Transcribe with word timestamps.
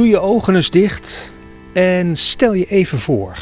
Doe 0.00 0.08
je 0.08 0.20
ogen 0.20 0.54
eens 0.54 0.70
dicht 0.70 1.34
en 1.72 2.16
stel 2.16 2.54
je 2.54 2.66
even 2.66 2.98
voor. 2.98 3.38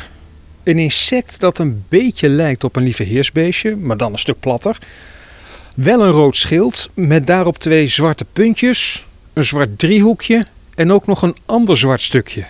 Een 0.64 0.79
insect 0.79 1.41
dat 1.41 1.59
een 1.59 1.84
beetje 1.88 2.29
lijkt 2.29 2.64
op 2.64 2.77
een 2.77 2.82
lieve 2.82 3.03
heersbeestje, 3.03 3.77
maar 3.77 3.96
dan 3.96 4.12
een 4.12 4.19
stuk 4.19 4.41
platter. 4.41 4.79
Wel 5.77 6.05
een 6.05 6.11
rood 6.11 6.36
schild 6.36 6.91
met 6.95 7.27
daarop 7.27 7.59
twee 7.59 7.89
zwarte 7.89 8.25
puntjes, 8.32 9.07
een 9.32 9.45
zwart 9.45 9.79
driehoekje 9.79 10.46
en 10.75 10.93
ook 10.93 11.07
nog 11.07 11.23
een 11.23 11.36
ander 11.46 11.77
zwart 11.77 12.02
stukje. 12.02 12.45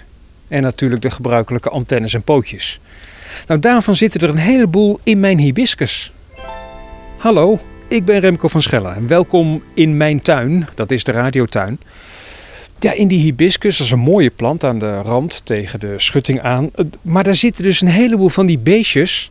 En 0.49 0.63
natuurlijk 0.63 1.03
de 1.03 1.11
gebruikelijke 1.11 1.71
antennes 1.71 2.15
en 2.15 2.23
pootjes. 2.23 2.81
Nou, 3.47 3.61
daarvan 3.61 3.97
zitten 3.97 4.21
er 4.21 4.29
een 4.29 4.37
heleboel 4.37 4.99
in 5.03 5.21
mijn 5.21 5.39
hibiscus. 5.39 6.13
Hallo, 7.17 7.61
ik 7.89 8.05
ben 8.05 8.21
Remco 8.21 8.49
van 8.49 8.63
Schellen 8.63 8.95
en 8.95 9.07
welkom 9.07 9.63
in 9.75 9.97
mijn 9.97 10.23
tuin, 10.23 10.69
dat 10.75 10.91
is 10.91 11.05
de 11.05 11.13
radiotuin. 11.13 11.79
Ja, 12.81 12.93
in 12.93 13.09
die 13.09 13.21
hibiscus, 13.21 13.77
dat 13.77 13.87
is 13.87 13.93
een 13.93 13.99
mooie 13.99 14.31
plant 14.31 14.65
aan 14.65 14.79
de 14.79 15.01
rand 15.03 15.41
tegen 15.45 15.81
de 15.81 15.95
schutting 15.97 16.41
aan. 16.41 16.71
Maar 17.03 17.25
daar 17.25 17.35
zitten 17.35 17.63
dus 17.63 17.81
een 17.81 17.89
heleboel 17.89 18.29
van 18.29 18.47
die 18.47 18.59
beestjes. 18.59 19.31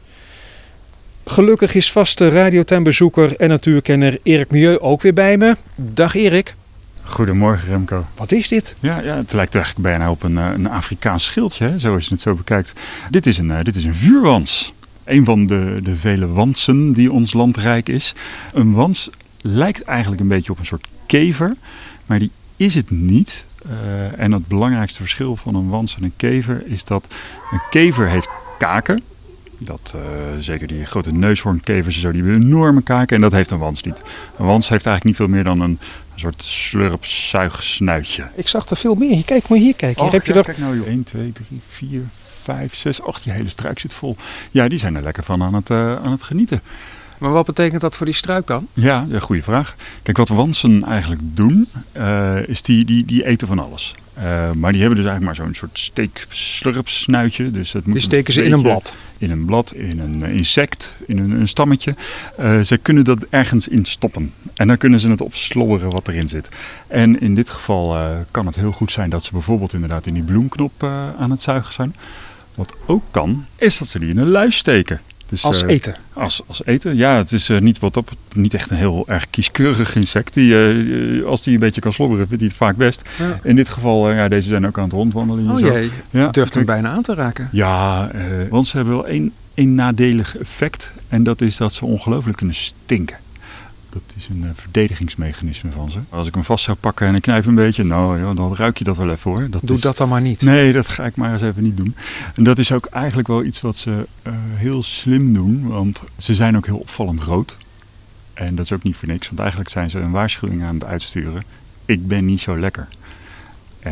Gelukkig 1.25 1.75
is 1.75 1.91
vaste 1.91 2.29
radiotuinbezoeker 2.29 3.35
en 3.35 3.49
natuurkenner 3.49 4.19
Erik 4.23 4.51
Milieu 4.51 4.79
ook 4.79 5.01
weer 5.01 5.13
bij 5.13 5.37
me. 5.37 5.55
Dag 5.81 6.15
Erik. 6.15 6.55
Goedemorgen 7.03 7.69
Remco. 7.69 8.05
Wat 8.15 8.31
is 8.31 8.47
dit? 8.47 8.75
Ja, 8.79 8.99
ja 8.99 9.15
het 9.15 9.33
lijkt 9.33 9.55
eigenlijk 9.55 9.85
bijna 9.85 10.11
op 10.11 10.23
een, 10.23 10.37
eh, 10.37 10.49
een 10.53 10.69
Afrikaans 10.69 11.25
schildje, 11.25 11.67
hè, 11.67 11.79
zoals 11.79 12.05
je 12.05 12.11
het 12.11 12.21
zo 12.21 12.33
bekijkt. 12.35 12.73
Dit 13.09 13.25
is 13.25 13.37
een, 13.37 13.49
uh, 13.49 13.61
dit 13.61 13.75
is 13.75 13.85
een 13.85 13.95
vuurwans. 13.95 14.73
Een 15.03 15.25
van 15.25 15.45
de, 15.45 15.79
de 15.83 15.95
vele 15.95 16.27
wansen 16.27 16.93
die 16.93 17.11
ons 17.11 17.33
land 17.33 17.57
rijk 17.57 17.89
is. 17.89 18.15
Een 18.53 18.73
wans 18.73 19.09
lijkt 19.41 19.81
eigenlijk 19.81 20.21
een 20.21 20.27
beetje 20.27 20.51
op 20.51 20.59
een 20.59 20.65
soort 20.65 20.87
kever, 21.05 21.55
maar 22.05 22.19
die 22.19 22.31
is 22.57 22.75
het 22.75 22.89
niet. 22.91 23.45
Uh, 23.65 24.19
en 24.19 24.31
het 24.31 24.47
belangrijkste 24.47 24.99
verschil 24.99 25.35
van 25.35 25.55
een 25.55 25.69
wans 25.69 25.95
en 25.95 26.03
een 26.03 26.13
kever 26.15 26.63
is 26.65 26.83
dat 26.83 27.07
een 27.51 27.61
kever 27.69 28.09
heeft 28.09 28.29
kaken. 28.57 29.01
Dat, 29.57 29.93
uh, 29.95 30.01
zeker 30.39 30.67
die 30.67 30.85
grote 30.85 31.11
neushoornkevers, 31.11 31.99
zo, 31.99 32.11
die 32.11 32.23
hebben 32.23 32.41
enorme 32.41 32.81
kaken 32.81 33.15
en 33.15 33.21
dat 33.21 33.31
heeft 33.31 33.51
een 33.51 33.57
wans 33.57 33.83
niet. 33.83 34.01
Een 34.37 34.45
wans 34.45 34.69
heeft 34.69 34.85
eigenlijk 34.85 35.03
niet 35.03 35.15
veel 35.15 35.35
meer 35.35 35.43
dan 35.43 35.61
een, 35.61 35.79
een 36.13 36.19
soort 36.19 36.43
slurpzuigsnuitje. 36.43 38.27
Ik 38.35 38.47
zag 38.47 38.69
er 38.69 38.77
veel 38.77 38.95
meer. 38.95 39.25
Kijk 39.25 39.47
maar 39.47 39.57
hier, 39.57 39.75
kijk. 39.75 39.95
Hier 39.95 40.05
oh, 40.05 40.11
heb 40.11 40.25
je 40.25 40.33
er... 40.33 40.43
Kijk 40.43 40.57
nou, 40.57 40.85
1, 40.85 41.03
2, 41.03 41.31
3, 41.31 41.61
4, 41.67 42.01
5, 42.43 42.75
6, 42.75 43.01
8. 43.01 43.23
Je 43.23 43.31
hele 43.31 43.49
struik 43.49 43.79
zit 43.79 43.93
vol. 43.93 44.15
Ja, 44.51 44.67
die 44.67 44.79
zijn 44.79 44.95
er 44.95 45.01
lekker 45.01 45.23
van 45.23 45.43
aan 45.43 45.53
het, 45.53 45.69
uh, 45.69 45.95
aan 45.95 46.11
het 46.11 46.23
genieten. 46.23 46.61
Maar 47.17 47.31
wat 47.31 47.45
betekent 47.45 47.81
dat 47.81 47.97
voor 47.97 48.05
die 48.05 48.15
struik 48.15 48.47
dan? 48.47 48.67
Ja, 48.73 49.05
een 49.09 49.21
goede 49.21 49.43
vraag. 49.43 49.75
Kijk, 50.03 50.17
wat 50.17 50.29
wansen 50.29 50.83
eigenlijk 50.83 51.21
doen, 51.23 51.67
uh, 51.97 52.47
is 52.47 52.61
die, 52.61 52.85
die, 52.85 53.05
die 53.05 53.25
eten 53.25 53.47
van 53.47 53.59
alles. 53.59 53.95
Uh, 54.17 54.23
maar 54.51 54.71
die 54.71 54.81
hebben 54.81 54.99
dus 54.99 55.07
eigenlijk 55.07 55.23
maar 55.23 55.35
zo'n 55.35 55.53
soort 55.55 55.79
steekslurpsnuitje. 55.79 57.51
Dus 57.51 57.71
dat 57.71 57.85
moet 57.85 57.93
die 57.93 58.01
steken 58.01 58.33
ze 58.33 58.43
in 58.43 58.51
een 58.51 58.61
blad? 58.61 58.95
In 59.17 59.31
een 59.31 59.45
blad, 59.45 59.73
in 59.73 59.99
een 59.99 60.23
insect, 60.23 60.97
in 61.07 61.17
een, 61.17 61.31
een 61.31 61.47
stammetje. 61.47 61.95
Uh, 62.39 62.61
ze 62.61 62.77
kunnen 62.77 63.03
dat 63.03 63.25
ergens 63.29 63.67
in 63.67 63.85
stoppen. 63.85 64.33
En 64.55 64.67
dan 64.67 64.77
kunnen 64.77 64.99
ze 64.99 65.09
het 65.09 65.21
opslobberen 65.21 65.89
wat 65.89 66.07
erin 66.07 66.27
zit. 66.27 66.49
En 66.87 67.21
in 67.21 67.35
dit 67.35 67.49
geval 67.49 67.97
kan 68.31 68.45
het 68.45 68.55
heel 68.55 68.71
goed 68.71 68.91
zijn 68.91 69.09
dat 69.09 69.23
ze 69.23 69.31
bijvoorbeeld 69.31 69.73
inderdaad 69.73 70.05
in 70.05 70.13
die 70.13 70.23
bloemknop 70.23 70.83
aan 71.19 71.31
het 71.31 71.41
zuigen 71.41 71.73
zijn. 71.73 71.95
Wat 72.55 72.73
ook 72.85 73.03
kan, 73.11 73.45
is 73.55 73.77
dat 73.77 73.87
ze 73.87 73.99
die 73.99 74.09
in 74.09 74.17
een 74.17 74.29
luis 74.29 74.57
steken. 74.57 75.01
Dus, 75.29 75.43
als 75.43 75.63
uh, 75.63 75.69
eten? 75.69 75.95
Als, 76.13 76.41
als 76.47 76.65
eten, 76.65 76.95
ja. 76.95 77.17
Het 77.17 77.31
is 77.31 77.49
uh, 77.49 77.59
niet, 77.59 77.79
wat 77.79 77.97
op, 77.97 78.11
niet 78.35 78.53
echt 78.53 78.69
een 78.69 78.77
heel 78.77 79.03
erg 79.07 79.29
kieskeurig 79.29 79.95
insect. 79.95 80.33
Die, 80.33 80.51
uh, 80.51 81.25
als 81.25 81.43
die 81.43 81.53
een 81.53 81.59
beetje 81.59 81.81
kan 81.81 81.93
slobberen, 81.93 82.27
vindt 82.27 82.41
hij 82.41 82.49
het 82.49 82.57
vaak 82.57 82.75
best. 82.75 83.01
Ja. 83.19 83.39
In 83.43 83.55
dit 83.55 83.69
geval, 83.69 84.11
ja, 84.11 84.27
deze 84.27 84.47
zijn 84.47 84.67
ook 84.67 84.77
aan 84.77 84.83
het 84.83 84.93
rondwandelen. 84.93 85.51
Oh 85.51 85.59
jee, 85.59 85.91
ja, 86.09 86.27
durft 86.27 86.53
hem 86.53 86.65
bijna 86.65 86.89
aan 86.89 87.01
te 87.01 87.13
raken. 87.13 87.49
Ja, 87.51 88.11
want 88.49 88.67
ze 88.67 88.75
hebben 88.77 88.95
wel 88.95 89.07
één, 89.07 89.31
één 89.53 89.75
nadelig 89.75 90.37
effect. 90.37 90.93
En 91.07 91.23
dat 91.23 91.41
is 91.41 91.57
dat 91.57 91.73
ze 91.73 91.85
ongelooflijk 91.85 92.37
kunnen 92.37 92.55
stinken. 92.55 93.17
Dat 94.05 94.15
is 94.17 94.27
een 94.27 94.43
uh, 94.43 94.49
verdedigingsmechanisme 94.53 95.71
van 95.71 95.91
ze. 95.91 95.99
Als 96.09 96.27
ik 96.27 96.33
hem 96.33 96.43
vast 96.43 96.63
zou 96.63 96.77
pakken 96.77 97.07
en 97.07 97.15
ik 97.15 97.21
knijp 97.21 97.45
een 97.45 97.55
beetje, 97.55 97.83
nou 97.83 98.19
ja, 98.19 98.33
dan 98.33 98.55
ruik 98.55 98.77
je 98.77 98.83
dat 98.83 98.97
wel 98.97 99.09
even 99.09 99.31
hoor. 99.31 99.49
Dat 99.49 99.61
Doe 99.63 99.75
is... 99.75 99.81
dat 99.81 99.97
dan 99.97 100.09
maar 100.09 100.21
niet. 100.21 100.41
Nee, 100.41 100.73
dat 100.73 100.87
ga 100.87 101.05
ik 101.05 101.15
maar 101.15 101.31
eens 101.31 101.41
even 101.41 101.63
niet 101.63 101.77
doen. 101.77 101.95
En 102.35 102.43
dat 102.43 102.57
is 102.57 102.71
ook 102.71 102.85
eigenlijk 102.85 103.27
wel 103.27 103.43
iets 103.43 103.61
wat 103.61 103.75
ze 103.75 104.07
uh, 104.23 104.33
heel 104.37 104.83
slim 104.83 105.33
doen, 105.33 105.67
want 105.67 106.03
ze 106.17 106.35
zijn 106.35 106.57
ook 106.57 106.65
heel 106.65 106.77
opvallend 106.77 107.21
rood. 107.21 107.57
En 108.33 108.55
dat 108.55 108.65
is 108.65 108.71
ook 108.71 108.83
niet 108.83 108.95
voor 108.95 109.07
niks, 109.07 109.27
want 109.27 109.39
eigenlijk 109.39 109.69
zijn 109.69 109.89
ze 109.89 109.99
een 109.99 110.11
waarschuwing 110.11 110.63
aan 110.63 110.73
het 110.73 110.85
uitsturen. 110.85 111.43
Ik 111.85 112.07
ben 112.07 112.25
niet 112.25 112.41
zo 112.41 112.59
lekker. 112.59 112.87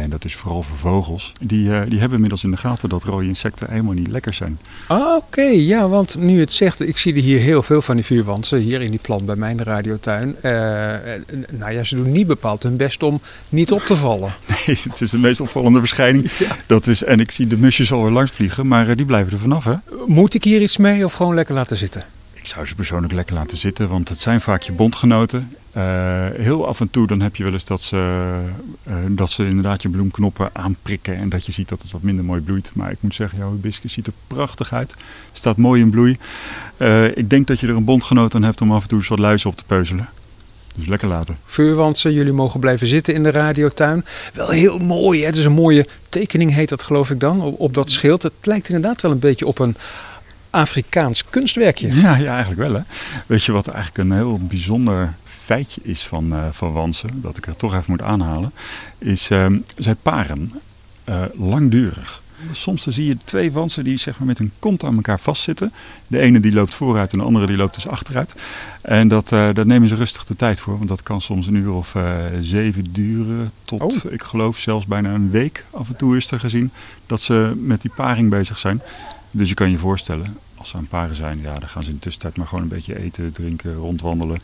En 0.01 0.09
dat 0.09 0.25
is 0.25 0.35
vooral 0.35 0.61
voor 0.61 0.77
vogels. 0.77 1.33
Die, 1.41 1.67
uh, 1.67 1.81
die 1.87 1.99
hebben 1.99 2.13
inmiddels 2.13 2.43
in 2.43 2.51
de 2.51 2.57
gaten 2.57 2.89
dat 2.89 3.03
rode 3.03 3.25
insecten 3.25 3.69
helemaal 3.69 3.93
niet 3.93 4.07
lekker 4.07 4.33
zijn. 4.33 4.59
Oké, 4.87 5.03
okay, 5.15 5.59
ja, 5.59 5.89
want 5.89 6.17
nu 6.19 6.39
het 6.39 6.53
zegt, 6.53 6.87
ik 6.87 6.97
zie 6.97 7.13
er 7.13 7.21
hier 7.21 7.39
heel 7.39 7.63
veel 7.63 7.81
van 7.81 7.95
die 7.95 8.05
vuurwansen 8.05 8.59
hier 8.59 8.81
in 8.81 8.91
die 8.91 8.99
plant 8.99 9.25
bij 9.25 9.35
mijn 9.35 9.63
radiotuin. 9.63 10.35
Uh, 10.37 10.51
nou 11.51 11.71
ja, 11.71 11.83
ze 11.83 11.95
doen 11.95 12.11
niet 12.11 12.27
bepaald 12.27 12.63
hun 12.63 12.77
best 12.77 13.03
om 13.03 13.21
niet 13.49 13.71
op 13.71 13.81
te 13.81 13.95
vallen. 13.95 14.33
Nee, 14.65 14.77
het 14.83 15.01
is 15.01 15.09
de 15.09 15.17
meest 15.17 15.41
opvallende 15.41 15.79
verschijning. 15.79 16.31
Ja. 16.37 16.55
Dat 16.67 16.87
is, 16.87 17.03
en 17.03 17.19
ik 17.19 17.31
zie 17.31 17.47
de 17.47 17.57
musjes 17.57 17.91
alweer 17.91 18.11
langs 18.11 18.31
vliegen, 18.31 18.67
maar 18.67 18.89
uh, 18.89 18.95
die 18.95 19.05
blijven 19.05 19.33
er 19.33 19.39
vanaf, 19.39 19.63
hè? 19.63 19.73
Moet 20.05 20.33
ik 20.33 20.43
hier 20.43 20.61
iets 20.61 20.77
mee 20.77 21.05
of 21.05 21.13
gewoon 21.13 21.35
lekker 21.35 21.55
laten 21.55 21.77
zitten? 21.77 22.03
Ik 22.45 22.51
zou 22.51 22.65
ze 22.65 22.75
persoonlijk 22.75 23.13
lekker 23.13 23.35
laten 23.35 23.57
zitten, 23.57 23.89
want 23.89 24.09
het 24.09 24.19
zijn 24.19 24.41
vaak 24.41 24.61
je 24.61 24.71
bondgenoten. 24.71 25.55
Uh, 25.77 25.83
heel 26.33 26.67
af 26.67 26.79
en 26.79 26.89
toe 26.89 27.07
dan 27.07 27.21
heb 27.21 27.35
je 27.35 27.43
wel 27.43 27.53
eens 27.53 27.65
dat 27.65 27.81
ze, 27.81 28.31
uh, 28.87 28.95
dat 29.07 29.29
ze 29.29 29.45
inderdaad 29.45 29.81
je 29.81 29.89
bloemknoppen 29.89 30.49
aanprikken 30.53 31.15
en 31.15 31.29
dat 31.29 31.45
je 31.45 31.51
ziet 31.51 31.69
dat 31.69 31.81
het 31.81 31.91
wat 31.91 32.01
minder 32.01 32.25
mooi 32.25 32.41
bloeit. 32.41 32.71
Maar 32.73 32.91
ik 32.91 32.97
moet 32.99 33.15
zeggen, 33.15 33.37
jouw 33.37 33.51
hibiscus 33.51 33.93
ziet 33.93 34.07
er 34.07 34.13
prachtig 34.27 34.73
uit. 34.73 34.95
Staat 35.33 35.57
mooi 35.57 35.81
in 35.81 35.89
bloei. 35.89 36.17
Uh, 36.77 37.17
ik 37.17 37.29
denk 37.29 37.47
dat 37.47 37.59
je 37.59 37.67
er 37.67 37.75
een 37.75 37.83
bondgenoot 37.83 38.35
aan 38.35 38.43
hebt 38.43 38.61
om 38.61 38.71
af 38.71 38.81
en 38.81 38.87
toe 38.87 38.97
eens 38.97 39.07
wat 39.07 39.19
luizen 39.19 39.49
op 39.49 39.55
te 39.55 39.63
peuzelen. 39.63 40.09
Dus 40.75 40.87
lekker 40.87 41.07
laten. 41.07 41.37
Vuurwansen, 41.45 42.13
jullie 42.13 42.33
mogen 42.33 42.59
blijven 42.59 42.87
zitten 42.87 43.13
in 43.13 43.23
de 43.23 43.31
radiotuin. 43.31 44.05
Wel 44.33 44.49
heel 44.49 44.77
mooi, 44.77 45.19
hè? 45.19 45.25
het 45.25 45.35
is 45.35 45.45
een 45.45 45.51
mooie 45.51 45.87
tekening 46.09 46.53
heet 46.53 46.69
dat 46.69 46.83
geloof 46.83 47.09
ik 47.09 47.19
dan, 47.19 47.41
op, 47.41 47.59
op 47.59 47.73
dat 47.73 47.91
schild. 47.91 48.23
Het 48.23 48.33
lijkt 48.41 48.69
inderdaad 48.69 49.01
wel 49.01 49.11
een 49.11 49.19
beetje 49.19 49.47
op 49.47 49.59
een 49.59 49.75
Afrikaans 50.55 51.25
kunstwerkje. 51.29 51.95
Ja, 51.95 52.15
ja, 52.15 52.33
eigenlijk 52.33 52.67
wel 52.67 52.73
hè. 52.73 52.81
Weet 53.25 53.43
je 53.43 53.51
wat 53.51 53.67
eigenlijk 53.67 54.09
een 54.09 54.15
heel 54.15 54.39
bijzonder 54.41 55.13
feitje 55.23 55.81
is 55.83 56.03
van, 56.03 56.33
uh, 56.33 56.45
van 56.51 56.73
wansen, 56.73 57.09
dat 57.21 57.37
ik 57.37 57.47
er 57.47 57.55
toch 57.55 57.73
even 57.73 57.85
moet 57.87 58.01
aanhalen, 58.01 58.51
is 58.97 59.31
uh, 59.31 59.45
zij 59.77 59.95
paren 59.95 60.51
uh, 61.09 61.21
langdurig. 61.33 62.23
Soms 62.51 62.83
dan 62.83 62.93
zie 62.93 63.05
je 63.05 63.17
twee 63.23 63.51
wansen 63.51 63.83
die 63.83 63.97
zeg 63.97 64.17
maar, 64.17 64.27
met 64.27 64.37
hun 64.37 64.51
kont 64.59 64.83
aan 64.83 64.95
elkaar 64.95 65.19
vastzitten. 65.19 65.73
De 66.07 66.19
ene 66.19 66.39
die 66.39 66.53
loopt 66.53 66.75
vooruit 66.75 67.11
en 67.11 67.17
de 67.17 67.23
andere 67.23 67.47
die 67.47 67.57
loopt 67.57 67.75
dus 67.75 67.87
achteruit. 67.87 68.35
En 68.81 69.07
dat, 69.07 69.31
uh, 69.31 69.49
daar 69.53 69.65
nemen 69.65 69.89
ze 69.89 69.95
rustig 69.95 70.23
de 70.25 70.35
tijd 70.35 70.59
voor, 70.59 70.77
want 70.77 70.89
dat 70.89 71.03
kan 71.03 71.21
soms 71.21 71.47
een 71.47 71.55
uur 71.55 71.71
of 71.71 71.93
uh, 71.93 72.15
zeven 72.41 72.85
duren. 72.91 73.51
Tot, 73.63 73.81
oh. 73.81 74.11
ik 74.11 74.23
geloof, 74.23 74.57
zelfs 74.57 74.85
bijna 74.85 75.13
een 75.13 75.31
week 75.31 75.65
af 75.71 75.87
en 75.87 75.95
toe 75.95 76.17
is 76.17 76.31
er 76.31 76.39
gezien 76.39 76.71
dat 77.05 77.21
ze 77.21 77.53
met 77.55 77.81
die 77.81 77.91
paring 77.95 78.29
bezig 78.29 78.57
zijn. 78.57 78.81
Dus 79.31 79.49
je 79.49 79.55
kan 79.55 79.71
je 79.71 79.77
voorstellen, 79.77 80.37
als 80.65 80.73
ze 80.73 80.79
aan 80.79 80.99
paren 80.99 81.15
zijn, 81.15 81.39
ja, 81.43 81.59
dan 81.59 81.69
gaan 81.69 81.83
ze 81.83 81.89
in 81.89 81.95
de 81.95 82.01
tussentijd 82.01 82.37
maar 82.37 82.47
gewoon 82.47 82.63
een 82.63 82.69
beetje 82.69 82.99
eten, 82.99 83.33
drinken, 83.33 83.73
rondwandelen. 83.73 84.37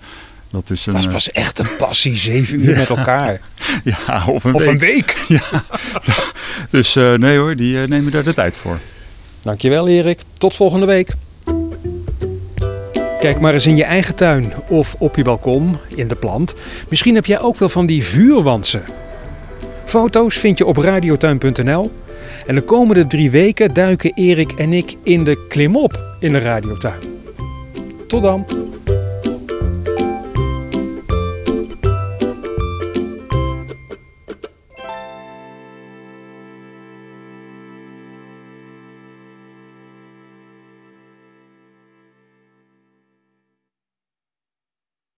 Dat 0.50 0.70
is, 0.70 0.86
een, 0.86 0.94
dat 0.94 1.02
is 1.02 1.12
pas 1.12 1.32
echt 1.32 1.60
een 1.60 1.76
passie, 1.78 2.16
zeven 2.32 2.66
uur 2.66 2.78
met 2.78 2.90
elkaar. 2.90 3.42
Ja, 3.84 4.26
of 4.28 4.44
een 4.44 4.54
of 4.54 4.66
week. 4.66 4.72
Een 4.72 4.78
week. 4.78 5.18
Ja. 5.28 5.64
Dus 6.70 6.96
uh, 6.96 7.14
nee 7.14 7.38
hoor, 7.38 7.56
die 7.56 7.76
uh, 7.76 7.88
nemen 7.88 8.12
daar 8.12 8.24
de 8.24 8.34
tijd 8.34 8.58
voor. 8.58 8.80
Dankjewel 9.42 9.88
Erik, 9.88 10.20
tot 10.38 10.56
volgende 10.56 10.86
week. 10.86 11.14
Kijk 13.20 13.40
maar 13.40 13.54
eens 13.54 13.68
in 13.68 13.78
je 13.78 13.84
eigen 13.84 14.16
tuin 14.16 14.54
of 14.68 14.96
op 14.98 15.16
je 15.16 15.24
balkon, 15.24 15.78
in 15.96 16.08
de 16.08 16.16
plant. 16.16 16.54
Misschien 16.90 17.16
heb 17.16 17.26
jij 17.26 17.40
ook 17.40 17.58
wel 17.58 17.70
van 17.70 17.86
die 17.86 18.04
vuurwansen. 18.04 18.84
Foto's 19.86 20.36
vind 20.36 20.58
je 20.58 20.66
op 20.66 20.78
radiotuin.nl. 20.78 21.92
En 22.46 22.56
de 22.56 22.62
komende 22.62 23.08
drie 23.08 23.32
weken 23.32 23.74
duiken 23.74 24.14
Erik 24.14 24.52
en 24.52 24.74
ik 24.74 24.96
in 25.04 25.24
de 25.24 25.46
klimop 25.48 26.16
in 26.20 26.32
de 26.32 26.40
radiotuin. 26.40 27.00
Tot 28.08 28.22
dan! 28.22 28.46